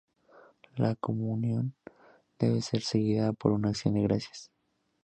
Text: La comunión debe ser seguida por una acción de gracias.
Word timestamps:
La 0.77 0.95
comunión 0.95 1.75
debe 2.39 2.63
ser 2.63 2.81
seguida 2.81 3.33
por 3.33 3.51
una 3.51 3.69
acción 3.69 3.93
de 3.93 4.01
gracias. 4.01 4.49